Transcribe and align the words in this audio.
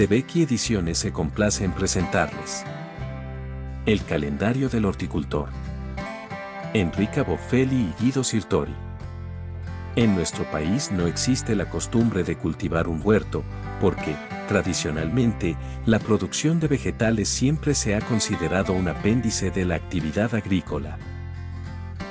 de 0.00 0.06
Becky 0.06 0.44
Ediciones 0.44 0.96
se 0.96 1.12
complace 1.12 1.62
en 1.62 1.72
presentarles. 1.72 2.64
El 3.84 4.02
calendario 4.02 4.70
del 4.70 4.86
horticultor. 4.86 5.50
Enrica 6.72 7.22
Boffelli 7.22 7.92
y 7.98 8.02
Guido 8.02 8.24
Sirtori. 8.24 8.72
En 9.96 10.14
nuestro 10.14 10.50
país 10.50 10.90
no 10.90 11.06
existe 11.06 11.54
la 11.54 11.68
costumbre 11.68 12.24
de 12.24 12.38
cultivar 12.38 12.88
un 12.88 13.02
huerto, 13.04 13.44
porque, 13.78 14.16
tradicionalmente, 14.48 15.58
la 15.84 15.98
producción 15.98 16.60
de 16.60 16.68
vegetales 16.68 17.28
siempre 17.28 17.74
se 17.74 17.94
ha 17.94 18.00
considerado 18.00 18.72
un 18.72 18.88
apéndice 18.88 19.50
de 19.50 19.66
la 19.66 19.74
actividad 19.74 20.34
agrícola. 20.34 20.96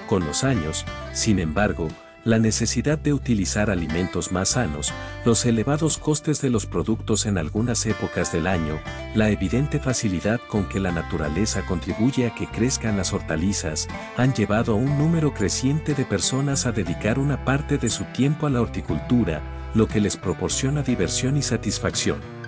Con 0.06 0.28
los 0.28 0.44
años, 0.44 0.86
sin 1.14 1.40
embargo, 1.40 1.88
la 2.30 2.38
necesidad 2.38 3.00
de 3.00 3.12
utilizar 3.12 3.72
alimentos 3.72 4.32
más 4.32 4.50
sanos, 4.50 4.94
los 5.26 5.46
elevados 5.46 5.98
costes 5.98 6.42
de 6.42 6.52
los 6.52 6.68
productos 6.68 7.26
en 7.26 7.40
algunas 7.40 7.88
épocas 7.88 8.32
del 8.32 8.46
año, 8.46 8.80
la 9.16 9.32
evidente 9.32 9.80
facilidad 9.80 10.40
con 10.48 10.70
que 10.70 10.80
la 10.80 10.92
naturaleza 10.92 11.66
contribuye 11.66 12.28
a 12.28 12.36
que 12.36 12.46
crezcan 12.46 12.98
las 12.98 13.14
hortalizas, 13.14 13.88
han 14.16 14.34
llevado 14.36 14.74
a 14.74 14.76
un 14.76 14.96
número 15.00 15.34
creciente 15.34 15.96
de 15.96 16.06
personas 16.06 16.68
a 16.68 16.72
dedicar 16.72 17.18
una 17.18 17.44
parte 17.44 17.80
de 17.80 17.90
su 17.90 18.04
tiempo 18.06 18.46
a 18.46 18.52
la 18.52 18.62
horticultura, 18.62 19.42
lo 19.74 19.88
que 19.88 20.00
les 20.00 20.16
proporciona 20.16 20.84
diversión 20.84 21.36
y 21.36 21.42
satisfacción. 21.42 22.39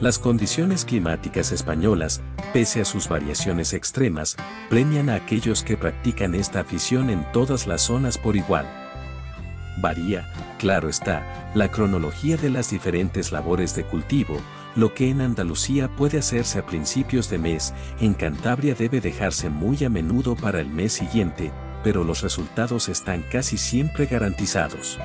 Las 0.00 0.20
condiciones 0.20 0.84
climáticas 0.84 1.50
españolas, 1.50 2.20
pese 2.52 2.80
a 2.80 2.84
sus 2.84 3.08
variaciones 3.08 3.72
extremas, 3.72 4.36
premian 4.70 5.10
a 5.10 5.16
aquellos 5.16 5.64
que 5.64 5.76
practican 5.76 6.36
esta 6.36 6.60
afición 6.60 7.10
en 7.10 7.26
todas 7.32 7.66
las 7.66 7.82
zonas 7.82 8.16
por 8.16 8.36
igual. 8.36 8.64
Varía, 9.80 10.32
claro 10.58 10.88
está, 10.88 11.50
la 11.56 11.72
cronología 11.72 12.36
de 12.36 12.48
las 12.48 12.70
diferentes 12.70 13.32
labores 13.32 13.74
de 13.74 13.82
cultivo, 13.82 14.40
lo 14.76 14.94
que 14.94 15.10
en 15.10 15.20
Andalucía 15.20 15.88
puede 15.88 16.18
hacerse 16.18 16.60
a 16.60 16.66
principios 16.66 17.28
de 17.28 17.38
mes, 17.38 17.74
en 17.98 18.14
Cantabria 18.14 18.76
debe 18.76 19.00
dejarse 19.00 19.50
muy 19.50 19.82
a 19.82 19.90
menudo 19.90 20.36
para 20.36 20.60
el 20.60 20.68
mes 20.68 20.92
siguiente, 20.92 21.50
pero 21.82 22.04
los 22.04 22.22
resultados 22.22 22.88
están 22.88 23.24
casi 23.32 23.58
siempre 23.58 24.06
garantizados. 24.06 24.96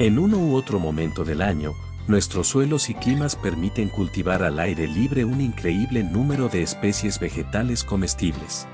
En 0.00 0.18
uno 0.18 0.38
u 0.38 0.56
otro 0.56 0.80
momento 0.80 1.24
del 1.24 1.42
año, 1.42 1.74
nuestros 2.06 2.48
suelos 2.48 2.90
y 2.90 2.94
climas 2.94 3.36
permiten 3.36 3.88
cultivar 3.88 4.42
al 4.42 4.58
aire 4.58 4.86
libre 4.86 5.24
un 5.24 5.40
increíble 5.40 6.04
número 6.04 6.48
de 6.48 6.62
especies 6.62 7.18
vegetales 7.18 7.82
comestibles. 7.82 8.66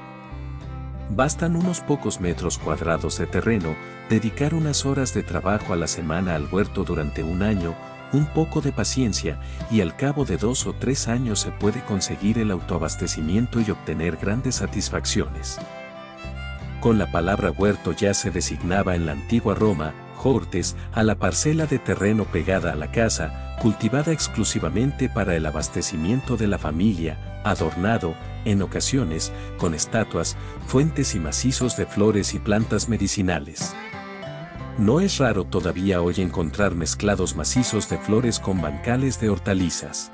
Bastan 1.10 1.56
unos 1.56 1.80
pocos 1.80 2.20
metros 2.20 2.58
cuadrados 2.58 3.18
de 3.18 3.26
terreno, 3.26 3.74
dedicar 4.08 4.54
unas 4.54 4.86
horas 4.86 5.12
de 5.14 5.22
trabajo 5.22 5.72
a 5.72 5.76
la 5.76 5.86
semana 5.86 6.34
al 6.34 6.46
huerto 6.52 6.84
durante 6.84 7.22
un 7.22 7.42
año, 7.42 7.74
un 8.12 8.26
poco 8.26 8.60
de 8.60 8.72
paciencia, 8.72 9.40
y 9.70 9.80
al 9.80 9.96
cabo 9.96 10.24
de 10.24 10.36
dos 10.36 10.66
o 10.66 10.72
tres 10.72 11.08
años 11.08 11.40
se 11.40 11.50
puede 11.50 11.82
conseguir 11.84 12.38
el 12.38 12.50
autoabastecimiento 12.50 13.60
y 13.60 13.70
obtener 13.70 14.16
grandes 14.16 14.56
satisfacciones. 14.56 15.58
Con 16.80 16.98
la 16.98 17.10
palabra 17.10 17.50
huerto 17.50 17.92
ya 17.92 18.14
se 18.14 18.30
designaba 18.30 18.94
en 18.94 19.06
la 19.06 19.12
antigua 19.12 19.54
Roma, 19.54 19.92
Hortes, 20.22 20.76
a 20.92 21.02
la 21.02 21.16
parcela 21.16 21.66
de 21.66 21.78
terreno 21.78 22.24
pegada 22.24 22.72
a 22.72 22.76
la 22.76 22.90
casa, 22.90 23.56
cultivada 23.60 24.12
exclusivamente 24.12 25.08
para 25.08 25.36
el 25.36 25.46
abastecimiento 25.46 26.36
de 26.36 26.46
la 26.46 26.58
familia, 26.58 27.42
adornado, 27.44 28.14
en 28.44 28.62
ocasiones, 28.62 29.32
con 29.58 29.74
estatuas, 29.74 30.36
fuentes 30.66 31.14
y 31.14 31.20
macizos 31.20 31.76
de 31.76 31.86
flores 31.86 32.34
y 32.34 32.38
plantas 32.38 32.88
medicinales. 32.88 33.74
No 34.78 35.00
es 35.00 35.18
raro 35.18 35.44
todavía 35.44 36.00
hoy 36.00 36.14
encontrar 36.18 36.74
mezclados 36.74 37.36
macizos 37.36 37.88
de 37.90 37.98
flores 37.98 38.38
con 38.38 38.62
bancales 38.62 39.20
de 39.20 39.28
hortalizas. 39.28 40.10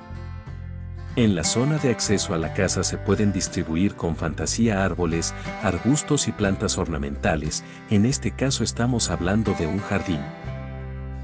En 1.17 1.35
la 1.35 1.45
zona 1.45 1.79
de 1.79 1.89
acceso 1.89 2.35
a 2.35 2.39
la 2.39 2.53
casa 2.53 2.85
se 2.85 2.99
pueden 2.99 3.33
distribuir 3.33 3.95
con 3.95 4.17
fantasía 4.17 4.85
árboles, 4.85 5.33
arbustos 5.63 6.29
y 6.29 6.33
plantas 6.33 6.77
ornamentales, 6.77 7.65
en 7.89 8.05
este 8.05 8.33
caso 8.33 8.63
estamos 8.63 9.09
hablando 9.09 9.55
de 9.55 9.67
un 9.67 9.79
jardín. 9.79 10.21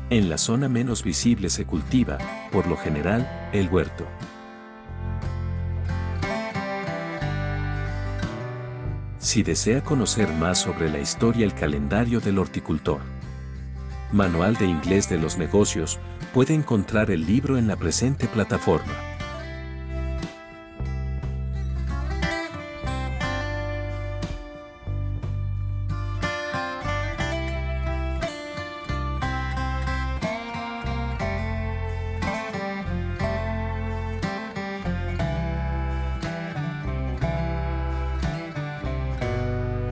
En 0.09 0.31
la 0.31 0.39
zona 0.39 0.71
menos 0.71 1.05
visible 1.05 1.51
se 1.51 1.67
cultiva, 1.67 2.17
por 2.51 2.67
lo 2.69 2.79
general, 2.79 3.51
el 3.53 3.69
huerto. 3.69 4.07
Si 9.19 9.43
desea 9.43 9.85
conocer 9.85 10.33
más 10.33 10.59
sobre 10.59 10.89
la 10.89 11.01
historia 11.01 11.45
el 11.45 11.53
calendario 11.53 12.21
del 12.21 12.39
horticultor. 12.39 13.01
Manual 14.11 14.57
de 14.57 14.65
Inglés 14.65 15.11
de 15.11 15.19
los 15.19 15.37
Negocios, 15.37 15.99
puede 16.33 16.55
encontrar 16.55 17.11
el 17.11 17.27
libro 17.27 17.59
en 17.59 17.67
la 17.67 17.77
presente 17.77 18.27
plataforma. 18.27 19.12